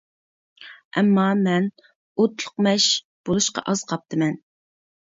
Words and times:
ئەمما، 0.95 1.27
مەن 1.41 1.69
«ئوتلۇق 1.85 2.59
مەش» 2.69 2.89
بولۇشقا 3.31 3.67
ئاز 3.71 3.87
قاپتىمەن. 3.95 4.43